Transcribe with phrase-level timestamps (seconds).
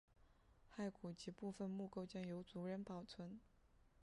[0.75, 3.39] 骸骨及部分墓构件由族人保存。